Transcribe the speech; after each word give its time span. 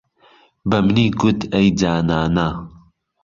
بەمنی 0.69 1.07
گوت 1.19 1.39
ئەی 1.53 1.67
جانانه 1.79 2.47